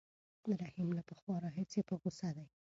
[0.61, 2.47] رحیم له پخوا راهیسې په غوسه دی.